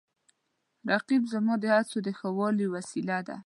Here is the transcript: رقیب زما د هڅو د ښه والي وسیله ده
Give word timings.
رقیب 0.91 1.23
زما 1.31 1.53
د 1.59 1.65
هڅو 1.75 1.97
د 2.05 2.09
ښه 2.17 2.29
والي 2.37 2.65
وسیله 2.75 3.19
ده 3.27 3.37